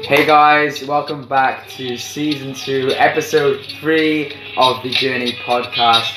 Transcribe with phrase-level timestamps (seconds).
[0.00, 6.10] Hey guys, welcome back to season two, episode three of the Journey podcast.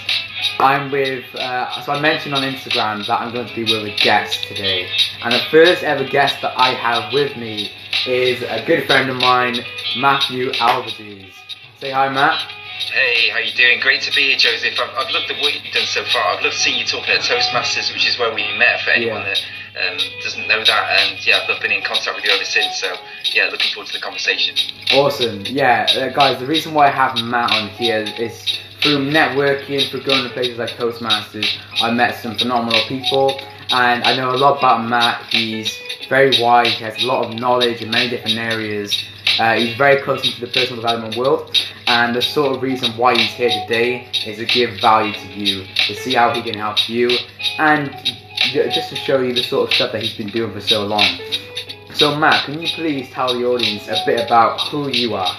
[0.60, 3.96] I'm with, uh, so I mentioned on Instagram that I'm going to be with a
[3.98, 4.88] guest today,
[5.24, 7.70] and the first ever guest that I have with me
[8.08, 9.58] is a good friend of mine,
[9.98, 11.34] Matthew Alvarez.
[11.80, 12.40] Say hi, Matt.
[12.94, 13.80] Hey, how you doing?
[13.82, 14.80] Great to be here, Joseph.
[14.80, 16.24] I've, I've loved the work you've done so far.
[16.38, 18.82] I've loved seeing you talking at Toastmasters, which is where we met.
[18.82, 19.34] For anyone Yeah.
[19.34, 19.42] that
[19.76, 22.80] um, doesn't know that, and yeah, I've been in contact with you ever since.
[22.80, 22.96] So
[23.34, 24.56] yeah, looking forward to the conversation.
[24.94, 25.42] Awesome.
[25.46, 30.04] Yeah, uh, guys, the reason why I have Matt on here is through networking, through
[30.04, 33.40] going to places like Toastmasters, I met some phenomenal people,
[33.72, 35.26] and I know a lot about Matt.
[35.26, 36.68] He's very wise.
[36.68, 38.96] he has a lot of knowledge in many different areas.
[39.40, 43.18] Uh, he's very close into the personal development world, and the sort of reason why
[43.18, 46.88] he's here today is to give value to you, to see how he can help
[46.88, 47.10] you,
[47.58, 47.90] and
[48.52, 51.06] just to show you the sort of stuff that he's been doing for so long.
[51.94, 55.32] So, Matt, can you please tell the audience a bit about who you are?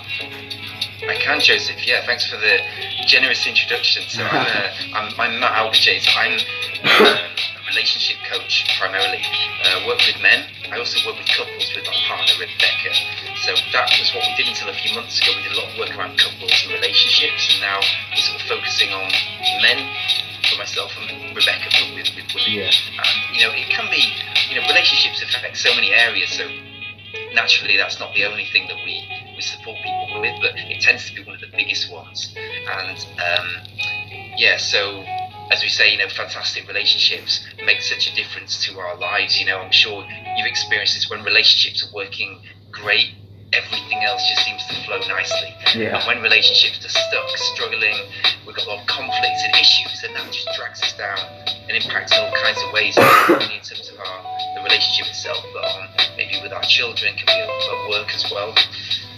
[1.04, 1.86] I can, Joseph.
[1.86, 2.58] Yeah, thanks for the
[3.06, 4.02] generous introduction.
[4.08, 5.52] So I'm, uh, I'm, I'm Matt.
[5.52, 6.40] I'm
[6.82, 9.22] uh, a relationship coach primarily.
[9.62, 10.48] Uh, work with men.
[10.72, 12.90] I also work with couples with my partner Rebecca.
[13.44, 15.30] So that was what we did until a few months ago.
[15.36, 17.78] We did a lot of work around couples and relationships, and now
[18.10, 19.12] we're sort of focusing on
[19.62, 19.78] men
[20.56, 22.64] for myself and Rebecca with, with women.
[22.64, 22.72] Yeah.
[22.72, 24.00] And you know, it can be,
[24.48, 26.30] you know, relationships affect so many areas.
[26.30, 26.48] So
[27.34, 29.04] naturally, that's not the only thing that we,
[29.36, 32.34] we support people with, but it tends to be one of the biggest ones.
[32.36, 33.46] And um,
[34.36, 35.04] yeah, so
[35.52, 39.38] as we say, you know, fantastic relationships make such a difference to our lives.
[39.38, 40.04] You know, I'm sure
[40.36, 43.14] you've experienced this when relationships are working great.
[43.52, 45.54] Everything else just seems to flow nicely.
[45.74, 45.98] Yeah.
[45.98, 47.94] And when relationships are stuck, struggling,
[48.46, 51.18] we've got a lot of conflicts and issues, and that just drags us down
[51.68, 55.64] and impacts in all kinds of ways, in terms of our the relationship itself, but
[55.64, 58.54] on maybe with our children, can be at work as well.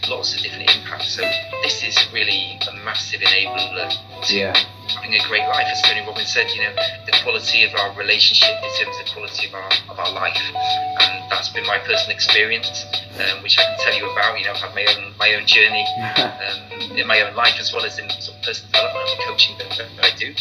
[0.08, 1.16] Lots of different impacts.
[1.16, 1.22] So
[1.62, 3.92] this is really a massive enabler
[4.26, 4.56] to Yeah.
[4.88, 6.48] having a great life, as Tony Robbins said.
[6.50, 6.72] You know,
[7.04, 11.50] the quality of our relationship determines the quality of our of our life, and that's
[11.50, 12.86] been my personal experience,
[13.20, 14.38] um, which I can tell you about.
[14.38, 15.84] You know, I've had my own my own journey
[16.16, 19.58] um, in my own life as well as in sort of personal development and coaching
[19.58, 20.32] that, that I do.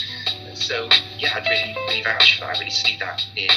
[0.56, 0.88] So,
[1.20, 2.56] yeah, I'd really, really vouch for that.
[2.56, 3.52] I really see that in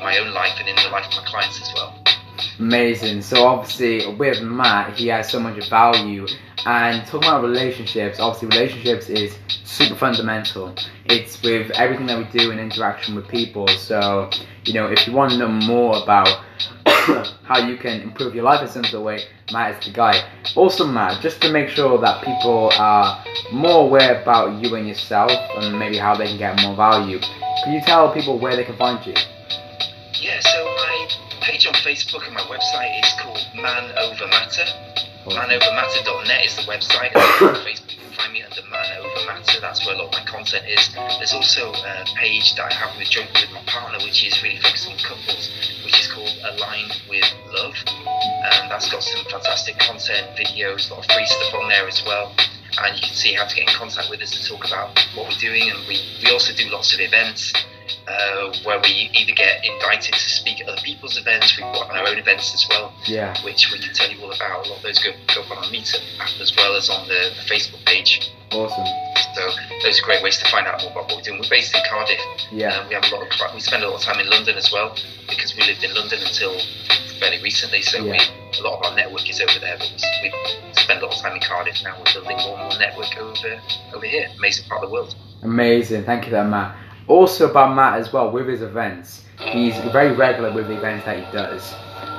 [0.00, 1.92] my own life and in the life of my clients as well.
[2.58, 3.22] Amazing.
[3.22, 6.26] So obviously with Matt, he has so much value.
[6.64, 10.74] And talking about relationships, obviously relationships is super fundamental.
[11.04, 13.68] It's with everything that we do in interaction with people.
[13.68, 14.30] So,
[14.64, 16.28] you know, if you want to know more about
[17.44, 19.20] how you can improve your life in some sort of way,
[19.52, 20.28] Matt is the guy.
[20.56, 25.30] Also, Matt, just to make sure that people are more aware about you and yourself
[25.58, 27.20] and maybe how they can get more value,
[27.62, 29.14] can you tell people where they can find you?
[31.86, 34.66] Facebook and my website is called Man Over Matter.
[35.22, 37.14] manovermatter.net is the website.
[37.14, 39.60] And Facebook, you can find me under Man Over Matter.
[39.60, 40.82] That's where a lot of my content is.
[41.22, 44.58] There's also a page that I have with jointly with my partner, which is really
[44.58, 45.46] focused on couples,
[45.86, 47.22] which is called Aligned with
[47.54, 47.78] Love.
[47.86, 52.02] And that's got some fantastic content, videos, a lot of free stuff on there as
[52.02, 52.34] well.
[52.82, 55.30] And you can see how to get in contact with us to talk about what
[55.30, 55.70] we're doing.
[55.70, 57.54] And we, we also do lots of events
[58.08, 61.96] uh, where we either get invited to speak at other people's events, we put on
[61.96, 63.34] our own events as well Yeah.
[63.44, 64.66] which we can tell you all about.
[64.66, 67.06] A lot of those go, go up on our Meetup app as well as on
[67.08, 68.30] the, the Facebook page.
[68.52, 68.86] Awesome.
[69.34, 69.42] So
[69.82, 71.40] those are great ways to find out more about what we're doing.
[71.40, 72.20] We're based in Cardiff.
[72.52, 72.78] Yeah.
[72.78, 74.70] Um, we have a lot of we spend a lot of time in London as
[74.72, 74.94] well
[75.28, 76.54] because we lived in London until
[77.18, 77.82] fairly recently.
[77.82, 78.12] So Yeah.
[78.12, 78.18] we,
[78.58, 79.90] a lot of our network is over there, but
[80.22, 81.96] we, we spend a lot of time in Cardiff now.
[81.98, 83.60] We're building more and more network over
[83.94, 84.28] over here.
[84.38, 85.14] Amazing part of the world.
[85.42, 86.76] Amazing, thank you that, Matt.
[87.08, 91.24] Also about Matt as well with his events, he's very regular with the events that
[91.24, 91.72] he does.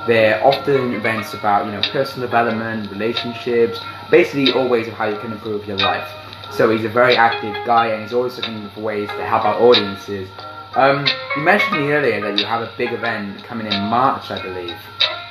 [0.08, 5.34] They're often events about you know personal development, relationships, basically always of how you can
[5.34, 6.10] improve your life.
[6.52, 9.62] So he's a very active guy, and he's always looking for ways to help our
[9.62, 10.30] audiences.
[10.76, 11.06] Um,
[11.36, 14.78] you mentioned me earlier that you have a big event coming in March, I believe,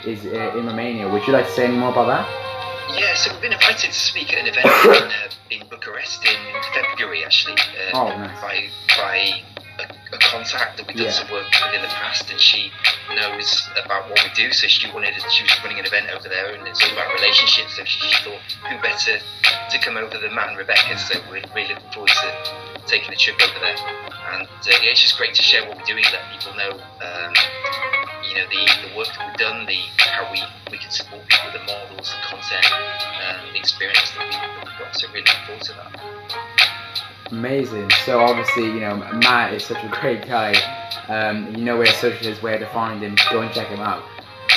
[0.05, 1.09] is uh, in Romania.
[1.09, 2.45] Would you like to say any more about that?
[2.96, 6.37] Yeah, so we've been invited to speak at an event in, uh, in Bucharest in
[6.72, 7.54] February, actually,
[7.93, 8.40] uh, Oh, nice.
[8.40, 9.16] by by
[9.78, 9.84] a,
[10.14, 11.12] a contact that we've done Yeah.
[11.12, 12.72] some work with in the past, and she
[13.14, 14.50] knows about what we do.
[14.52, 17.76] So she wanted, she was running an event over there, and it's all about relationships.
[17.76, 20.96] So she, she thought, who better to come over than Matt and Rebecca?
[20.99, 22.28] So we're really looking forward to
[22.87, 23.76] taking a trip over there.
[24.32, 26.72] And uh, yeah, it's just great to share what we're doing, let people know.
[27.04, 27.34] Um,
[28.37, 31.53] you know the, the work that we've done, the how we, we can support people,
[31.53, 32.67] with the models, the content,
[33.25, 34.94] and the experience that, we, that we've got.
[34.94, 37.33] So really looking forward to that.
[37.33, 37.91] Amazing.
[38.05, 40.55] So obviously, you know, Matt is such a great guy.
[41.09, 43.17] Um, you know where social is, where to find him.
[43.31, 44.05] Go and check him out.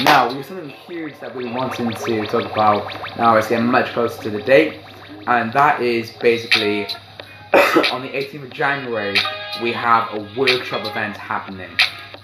[0.03, 3.91] Now, we have something huge that we wanted to talk about now it's getting much
[3.93, 4.81] closer to the date,
[5.27, 6.85] and that is basically
[7.91, 9.17] on the 18th of January,
[9.61, 11.71] we have a workshop event happening.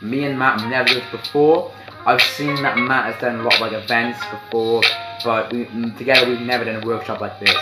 [0.01, 1.71] Me and Matt have never done this before.
[2.05, 4.83] I've seen that Matt has done a lot of like events before,
[5.23, 7.57] but we, mm, together we've never done a workshop like this.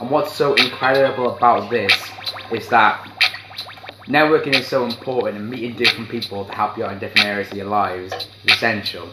[0.00, 1.92] And what's so incredible about this
[2.50, 3.06] is that
[4.06, 7.50] networking is so important and meeting different people to help you out in different areas
[7.50, 9.08] of your lives is essential.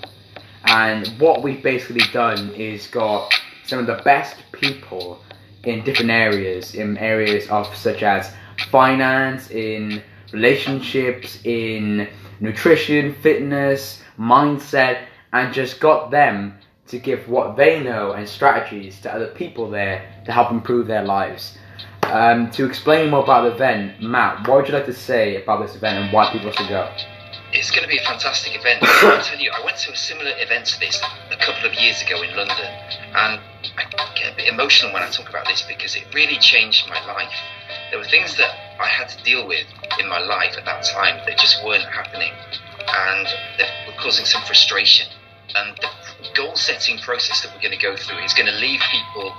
[0.65, 3.33] And what we've basically done is got
[3.65, 5.21] some of the best people
[5.63, 8.31] in different areas, in areas of such as
[8.69, 12.07] finance, in relationships, in
[12.41, 16.57] nutrition, fitness, mindset, and just got them
[16.87, 21.03] to give what they know and strategies to other people there to help improve their
[21.03, 21.57] lives.
[22.03, 25.65] Um, to explain more about the event, Matt, what would you like to say about
[25.65, 26.91] this event and why people should go?
[27.53, 28.79] It's going to be a fantastic event.
[28.81, 31.01] I'll tell you, I went to a similar event to this
[31.31, 33.39] a couple of years ago in London, and
[33.77, 36.99] I get a bit emotional when I talk about this because it really changed my
[37.05, 37.31] life.
[37.91, 39.65] There were things that I had to deal with
[39.99, 42.33] in my life at that time that just weren't happening,
[42.87, 45.07] and they were causing some frustration.
[45.53, 48.79] And the goal setting process that we're going to go through is going to leave
[48.89, 49.33] people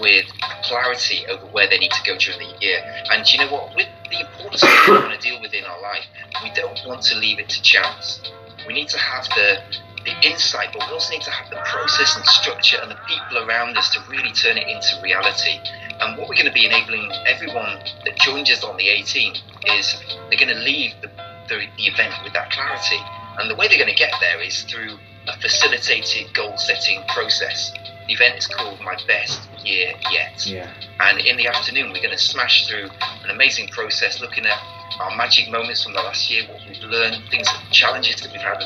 [0.00, 0.26] with
[0.62, 2.80] clarity over where they need to go during the year.
[3.10, 3.74] And you know what?
[3.74, 6.06] With the importance of what we want to deal with in our life,
[6.42, 8.22] we don't want to leave it to chance.
[8.66, 9.58] We need to have the
[10.06, 13.42] the insight, but we also need to have the process and structure and the people
[13.42, 15.58] around us to really turn it into reality.
[16.00, 19.40] And what we're going to be enabling everyone that joins us on the 18th
[19.78, 19.96] is
[20.28, 21.08] they're going to leave the,
[21.48, 22.98] the, the event with that clarity.
[23.38, 24.98] And the way they're going to get there is through
[25.28, 27.72] a facilitated goal setting process.
[28.06, 30.46] The event is called My Best Year Yet.
[30.46, 30.70] Yeah.
[31.00, 32.88] And in the afternoon, we're going to smash through
[33.24, 34.58] an amazing process looking at
[35.00, 38.62] our magic moments from the last year, what we've learned, things, challenges that we've had,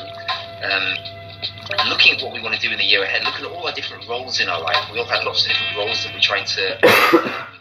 [0.63, 1.20] um,
[1.89, 3.73] looking at what we want to do in the year ahead, looking at all our
[3.73, 4.77] different roles in our life.
[4.91, 6.77] We all have lots of different roles that we're trying to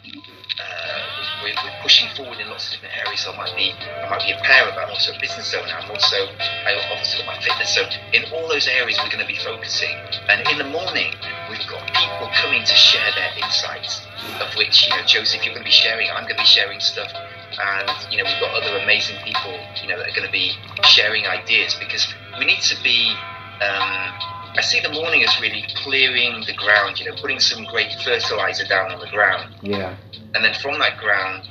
[0.61, 1.11] uh,
[1.43, 3.21] we're, we're, pushing forward in lots of different areas.
[3.25, 5.73] So I might be, I might be a parent, but I'm also a business owner.
[5.73, 7.75] I'm also, I obviously got my fitness.
[7.75, 9.97] So in all those areas, we're going to be focusing.
[10.29, 11.17] And in the morning,
[11.49, 14.05] we've got people coming to share their insights,
[14.41, 16.11] of which you know, Joseph, you're going to be sharing.
[16.11, 17.11] I'm going to be sharing stuff.
[17.57, 20.53] And you know, we've got other amazing people, you know, that are going to be
[20.85, 22.07] sharing ideas because
[22.39, 23.17] we need to be.
[23.61, 27.93] Um, I see the morning as really clearing the ground, you know, putting some great
[28.05, 29.55] fertilizer down on the ground.
[29.62, 29.97] Yeah.
[30.35, 31.49] And then from that ground,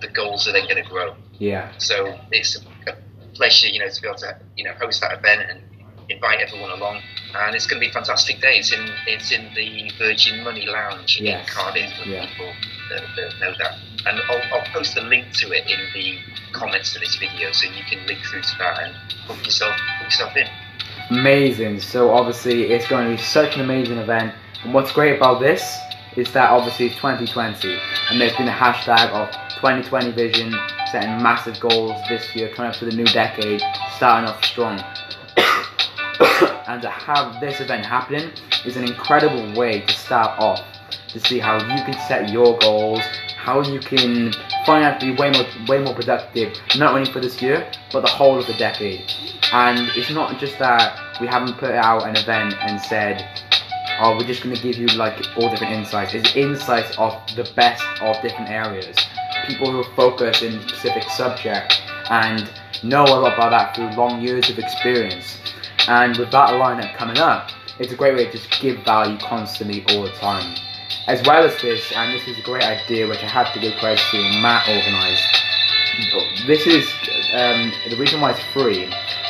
[0.00, 1.14] the goals are then going to grow.
[1.38, 1.72] Yeah.
[1.78, 2.56] So it's
[2.86, 2.96] a
[3.34, 5.60] pleasure, you know, to be able to, you know, host that event and
[6.08, 7.02] invite everyone along.
[7.34, 8.58] And it's going to be a fantastic day.
[8.58, 11.48] It's in it's in the Virgin Money Lounge yes.
[11.48, 12.26] in Cardiff for yeah.
[12.26, 12.52] people
[12.90, 13.78] that, that, know that.
[14.06, 16.18] And I'll, I'll post a link to it in the
[16.52, 18.94] comments to this video, so you can link through to that and
[19.28, 20.46] book yourself book yourself in
[21.10, 21.80] amazing.
[21.80, 24.34] So obviously it's going to be such an amazing event.
[24.62, 25.76] And what's great about this
[26.16, 27.78] is that obviously it's 2020
[28.10, 30.54] and there's been a hashtag of 2020 vision,
[30.90, 33.62] setting massive goals this year, coming up to the new decade,
[33.96, 34.78] starting off strong.
[36.68, 38.30] and to have this event happening
[38.64, 40.64] is an incredible way to start off
[41.12, 43.00] to see how you can set your goals,
[43.36, 44.32] how you can
[45.00, 48.46] be way more way more productive, not only for this year, but the whole of
[48.46, 49.10] the decade.
[49.52, 53.26] And it's not just that we haven't put out an event and said,
[54.00, 56.14] oh, we're just to give you like all different insights.
[56.14, 58.96] It's insights of the best of different areas.
[59.46, 61.80] People who are focused in specific subject
[62.10, 62.48] and
[62.82, 65.38] know a lot about that through long years of experience.
[65.88, 69.84] And with that lineup coming up, it's a great way to just give value constantly
[69.90, 70.56] all the time.
[71.06, 73.76] As well as this, and this is a great idea which I have to give
[73.78, 76.46] credit to Matt organised.
[76.46, 76.86] This is
[77.34, 78.84] um, the reason why it's free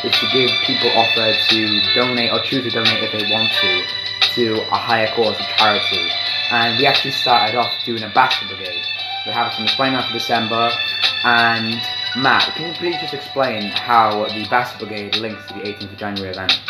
[0.04, 4.00] is to give people offer to donate or choose to donate if they want to
[4.34, 6.08] to a higher cause of charity.
[6.50, 8.84] And we actually started off doing a basket brigade.
[9.26, 10.70] We have it on the 29th of December.
[11.24, 11.80] And
[12.16, 15.96] Matt, can you please just explain how the basket brigade links to the 18th of
[15.96, 16.60] January event?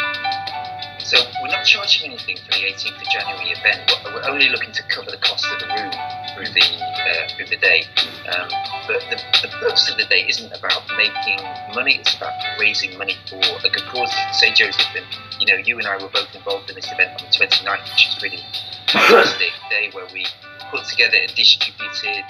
[1.10, 3.82] So we're not charging anything for the 18th of January event.
[4.14, 5.90] We're only looking to cover the cost of the room
[6.30, 7.82] through the uh, through the day.
[8.30, 8.46] Um,
[8.86, 11.42] but the, the purpose of the day isn't about making
[11.74, 11.98] money.
[11.98, 14.14] It's about raising money for a good cause.
[14.38, 15.04] Say Joseph, and
[15.40, 18.06] you know, you and I were both involved in this event on the 29th, which
[18.06, 18.44] is really
[18.86, 20.26] fantastic day where we
[20.70, 22.22] put together and distributed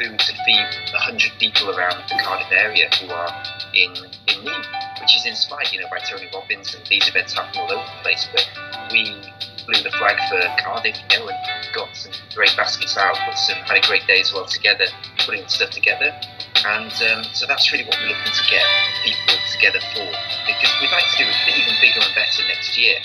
[0.00, 3.92] food to feed 100 people around the Cardiff area who are in
[4.28, 4.66] in need
[5.02, 8.02] which is inspired, you know, by Tony Robbins, and these events happen all over the
[8.06, 8.22] place.
[8.30, 8.46] But
[8.94, 9.18] we
[9.66, 11.38] flew the flag for Cardiff, you know, and
[11.74, 14.86] got some great baskets out, some had a great day as well together,
[15.26, 16.14] putting stuff together.
[16.62, 18.62] And um, so that's really what we're looking to get
[19.02, 20.06] people together for,
[20.46, 23.02] because we'd like to do it even bigger and better next year.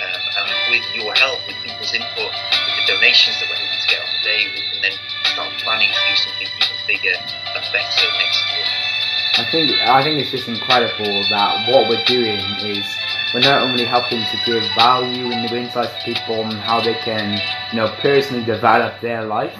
[0.00, 3.88] Um, and with your help, with people's input, with the donations that we're able to
[3.92, 4.96] get on the day, we can then
[5.28, 8.93] start planning to do something even bigger and better next year.
[9.36, 12.86] I think I think it's just incredible that what we're doing is
[13.32, 16.94] we're not only helping to give value and new insights to people on how they
[16.94, 17.40] can,
[17.72, 19.58] you know, personally develop their life,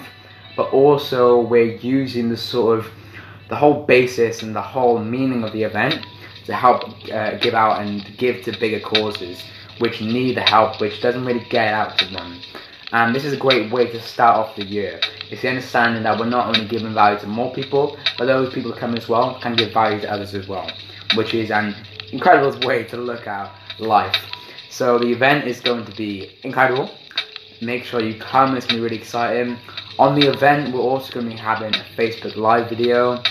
[0.55, 2.87] but also we're using the sort of
[3.49, 6.05] the whole basis and the whole meaning of the event
[6.45, 9.43] to help uh, give out and give to bigger causes
[9.79, 12.39] which need the help, which doesn't really get out to them.
[12.91, 14.99] And this is a great way to start off the year.
[15.31, 18.71] It's the understanding that we're not only giving value to more people, but those people
[18.71, 20.69] who come as well can give value to others as well,
[21.15, 21.75] which is an
[22.11, 24.15] incredible way to look at life.
[24.69, 26.91] So the event is going to be incredible.
[27.61, 29.57] Make sure you come, it's going to be really exciting.
[29.97, 33.23] On the event, we're also going to be having a Facebook Live video,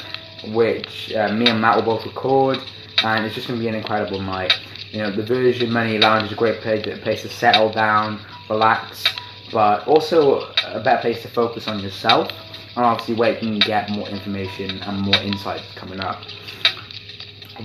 [0.48, 2.58] which uh, me and Matt will both record,
[3.04, 4.54] and it's just going to be an incredible night.
[4.90, 9.04] You know, the Virgin Money Lounge is a great place, place to settle down, relax,
[9.54, 12.28] but also a better place to focus on yourself,
[12.76, 16.20] and obviously where you can get more information and more insights coming up.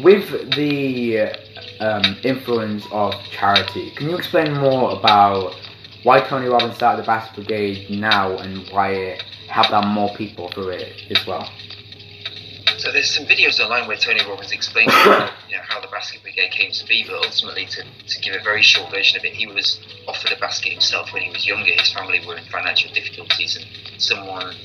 [0.03, 1.31] With the
[1.79, 5.55] um, influence of charity, can you explain more about
[6.03, 10.47] why Tony Robbins started the Basket Brigade now and why it helped out more people
[10.49, 11.49] through it as well?
[12.79, 16.51] So there's some videos online where Tony Robbins explains you know, how the Basket Brigade
[16.51, 19.47] came to be, but ultimately, to, to give a very short version of it, he
[19.47, 21.73] was offered a basket himself when he was younger.
[21.73, 24.55] His family were in financial difficulties, and someone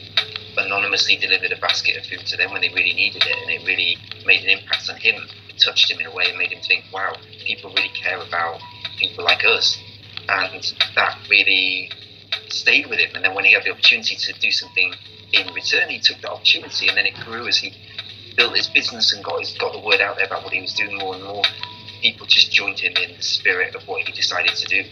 [0.57, 3.67] anonymously delivered a basket of food to them when they really needed it, and it
[3.67, 5.17] really made an impact on him.
[5.49, 8.61] It touched him in a way and made him think, wow, people really care about
[8.97, 9.77] people like us.
[10.29, 11.91] And that really
[12.47, 13.11] stayed with him.
[13.17, 14.95] And then when he had the opportunity to do something
[15.33, 17.75] in return, he took that opportunity, and then it grew as he
[18.37, 20.75] built his business and got his, got the word out there about what he was
[20.75, 21.43] doing more and more.
[22.03, 24.85] People just joined him in the spirit of what he decided to do,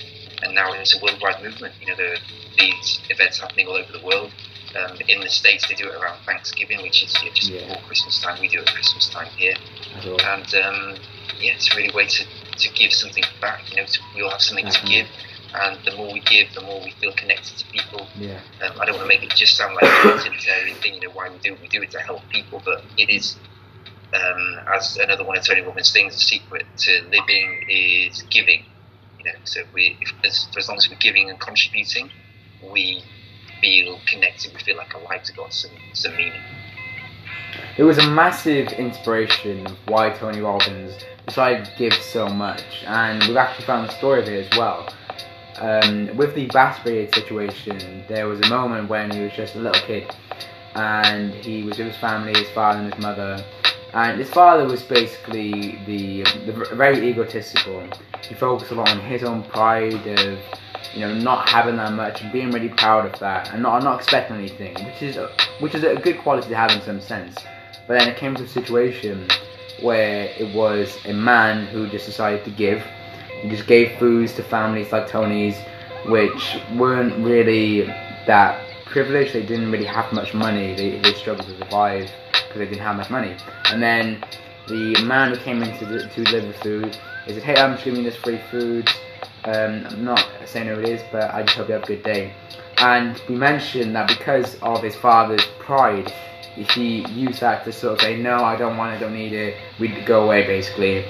[0.43, 1.75] and now it's a worldwide movement.
[1.81, 2.23] You know, there are
[2.59, 4.33] these events happening all over the world.
[4.75, 7.67] Um, in the states, they do it around Thanksgiving, which is just yeah.
[7.67, 8.41] before Christmas time.
[8.41, 9.55] We do it at Christmas time here,
[10.03, 10.97] and um,
[11.39, 12.25] yeah, it's a really way to,
[12.57, 13.71] to give something back.
[13.71, 14.87] You know, to, we all have something mm-hmm.
[14.87, 15.07] to give
[15.55, 18.07] and the more we give, the more we feel connected to people.
[18.17, 18.41] Yeah.
[18.63, 20.95] Um, I don't want to make it just sound like a utilitarian thing.
[20.95, 21.61] You know why we do it?
[21.61, 23.37] We do it to help people, but it is,
[24.15, 28.65] um, as another one of Tony Robbins' things, the secret to living is giving.
[29.19, 32.11] You know, so we, if, as, for as long as we're giving and contributing,
[32.73, 33.05] we
[33.61, 34.53] feel connected.
[34.55, 36.41] We feel like alive to God, some some meaning.
[37.77, 40.95] It was a massive inspiration why Tony Robbins
[41.27, 44.89] decided to give so much, and we've actually found the story of it as well
[45.63, 49.81] um, with the Basket situation, there was a moment when he was just a little
[49.83, 50.13] kid,
[50.75, 53.45] and he was with his family, his father and his mother,
[53.95, 57.87] and his father was basically the, the very egotistical.
[58.29, 60.39] He focused a lot on his own pride of
[60.95, 64.01] you know not having that much and being really proud of that and not not
[64.01, 67.37] expecting anything, which is a, which is a good quality to have in some sense.
[67.87, 69.29] But then it came to a situation
[69.81, 72.83] where it was a man who just decided to give
[73.43, 75.57] he just gave foods to families like Tony's,
[76.07, 77.87] which weren't really
[78.27, 79.33] that privileged.
[79.35, 80.75] They didn't really have much money.
[80.75, 83.37] They, they struggled to survive because they didn't have much money.
[83.67, 84.25] And then
[84.69, 86.97] the man who came in to, to deliver food,
[87.27, 88.89] he said, hey, I'm just giving this free food.
[89.45, 92.05] Um, I'm not saying who it is, but I just hope you have a good
[92.05, 92.33] day.
[92.79, 96.13] And we mentioned that because of his father's pride,
[96.55, 99.57] he used that to sort of say, no, I don't want it, don't need it,
[99.81, 101.05] we'd go away basically.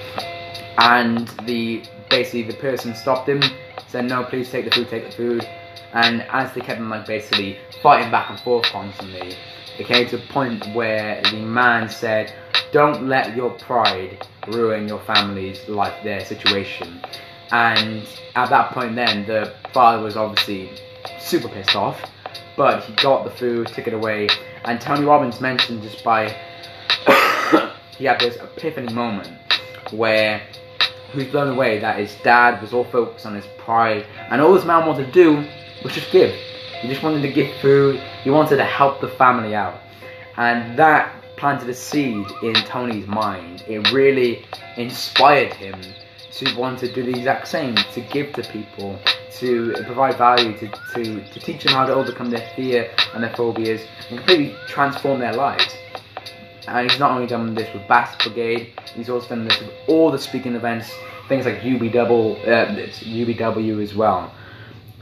[0.78, 3.42] And the basically the person stopped him,
[3.88, 5.48] said no, please take the food, take the food.
[5.94, 9.34] And as they kept him like basically fighting back and forth constantly,
[9.78, 12.32] it came to a point where the man said,
[12.70, 17.00] "Don't let your pride ruin your family's life, their situation."
[17.50, 20.70] And at that point, then the father was obviously
[21.18, 22.00] super pissed off,
[22.56, 24.28] but he got the food, took it away,
[24.64, 26.28] and Tony Robbins mentioned just by
[27.98, 29.30] he had this epiphany moment
[29.90, 30.61] where he
[31.18, 34.64] was blown away that his dad was all focused on his pride, and all this
[34.64, 35.46] man wanted to do
[35.82, 36.34] was just give.
[36.80, 38.00] He just wanted to give food.
[38.24, 39.80] He wanted to help the family out,
[40.36, 43.64] and that planted a seed in Tony's mind.
[43.66, 44.44] It really
[44.76, 45.80] inspired him
[46.32, 48.98] to want to do the exact same, to give to people,
[49.38, 53.34] to provide value, to, to, to teach them how to overcome their fear and their
[53.34, 55.74] phobias, and completely transform their lives.
[56.66, 60.10] And he's not only done this with Basket Brigade, he's also done this with all
[60.10, 60.92] the speaking events,
[61.28, 64.32] things like UPW, uh, UPW as well.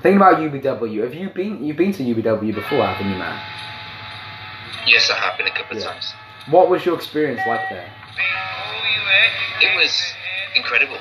[0.03, 3.39] Think about UPW, have you been you've been to UPW before, haven't you, man?
[4.87, 6.15] Yes, I have been a couple of times.
[6.49, 7.93] What was your experience like there?
[9.61, 10.15] It was
[10.55, 10.99] incredible.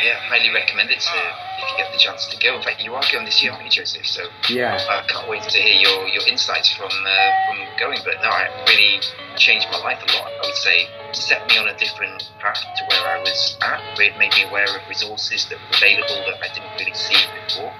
[0.00, 1.12] Yeah, highly recommend it to,
[1.60, 2.56] if you get the chance to go.
[2.56, 4.06] In fact, you are going this year, aren't you, Joseph?
[4.06, 8.00] So yeah, I can't wait to hear your, your insights from uh, from going.
[8.04, 9.00] But no, it really
[9.36, 10.32] changed my life a lot.
[10.32, 13.80] I would say set me on a different path to where I was at.
[14.00, 17.72] It made me aware of resources that were available that I didn't really see before,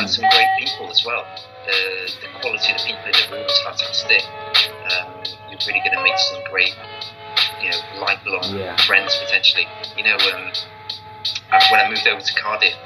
[0.00, 1.24] and some great people as well.
[1.68, 4.22] The, the quality of the people in the room is fantastic.
[4.86, 5.08] Um,
[5.50, 6.72] you're really going to meet some great
[7.60, 8.76] you know, lifelong Yeah.
[8.86, 9.66] friends potentially.
[10.06, 10.54] Know, um,
[11.74, 12.78] when I moved over to Cardiff,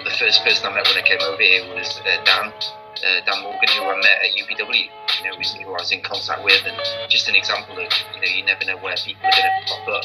[0.00, 3.44] the first person I met when I came over here was uh, Dan, uh, Dan
[3.44, 4.88] Morgan, who I met at UPW.
[5.20, 6.78] You know, who I was in contact with, and
[7.12, 9.84] just an example of you know, you never know where people are going to pop
[9.92, 10.04] up,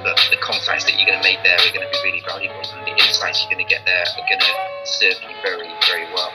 [0.00, 2.64] but the contacts that you're going to make there are going to be really valuable,
[2.72, 4.54] and the insights you're going to get there are going to
[4.88, 6.32] serve you very, very well.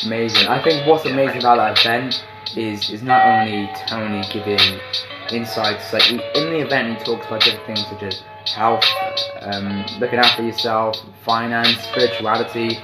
[0.00, 0.48] amazing.
[0.48, 2.24] I think what's amazing about that event
[2.56, 4.80] is is not only Tony giving
[5.32, 5.92] insights.
[5.92, 8.22] Like in the event, he talks about different things such as
[8.54, 8.84] health,
[9.40, 12.78] um, looking after yourself, finance, spirituality,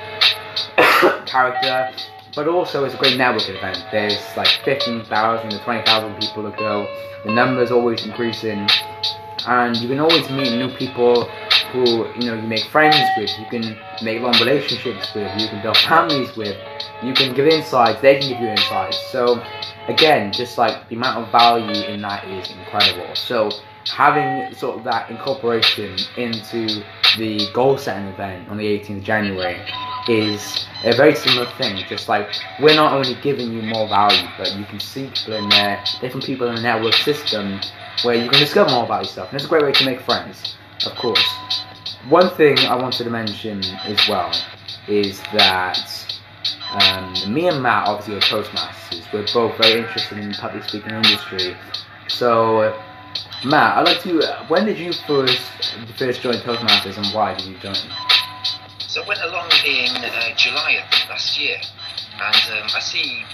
[1.27, 1.91] character.
[2.35, 3.85] But also, it's a great networking event.
[3.91, 6.87] There's like 15,000 to 20,000 people that go.
[7.25, 8.69] The numbers always increasing,
[9.47, 11.25] and you can always meet new people
[11.73, 13.31] who you know you make friends with.
[13.39, 15.31] You can make long relationships with.
[15.41, 16.57] You can build families with.
[17.03, 18.01] You can give insights.
[18.01, 18.99] They can give you insights.
[19.11, 19.43] So
[19.89, 23.15] again, just like the amount of value in that is incredible.
[23.15, 23.51] So
[23.87, 26.83] having sort of that incorporation into
[27.19, 29.61] the goal setting event on the 18th of January
[30.09, 31.83] is a very similar thing.
[31.89, 32.29] Just like
[32.61, 36.25] we're not only giving you more value, but you can see people in there, different
[36.25, 37.61] people in the network system,
[38.03, 39.29] where you can discover more about yourself.
[39.31, 41.25] And it's a great way to make friends, of course.
[42.09, 44.33] One thing I wanted to mention as well
[44.89, 45.79] is that
[46.73, 49.13] um, me and Matt obviously are Toastmasters.
[49.13, 51.57] We're both very interested in the public speaking industry.
[52.09, 52.79] So,
[53.45, 54.45] Matt, I'd like to.
[54.49, 55.43] When did you first
[55.99, 57.75] first join Toastmasters, and why did you join?
[58.87, 61.57] So I went along in uh, July, last year,
[62.21, 63.25] and um, I see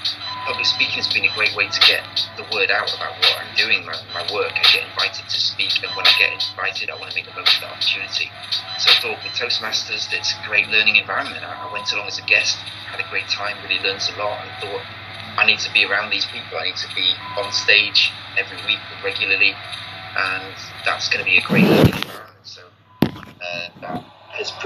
[0.47, 2.07] public speaking has been a great way to get
[2.39, 4.55] the word out about what I'm doing, my, my work.
[4.55, 7.35] I get invited to speak, and when I get invited, I want to make the
[7.35, 8.31] most of the opportunity.
[8.79, 11.43] So I thought with Toastmasters, it's a great learning environment.
[11.43, 14.39] I, I went along as a guest, had a great time, really learned a lot,
[14.47, 14.87] and thought
[15.35, 16.63] I need to be around these people.
[16.63, 17.11] I need to be
[17.43, 20.55] on stage every week regularly, and
[20.87, 22.47] that's going to be a great learning environment.
[22.47, 22.63] So
[23.03, 24.05] uh, that